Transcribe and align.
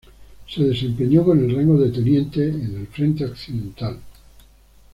Se 0.47 0.63
desempeñó 0.63 1.23
con 1.23 1.37
el 1.43 1.55
rango 1.55 1.77
de 1.79 1.91
teniente 1.91 2.43
en 2.47 2.75
el 2.75 2.87
frente 2.87 3.23
occidental. 3.23 3.99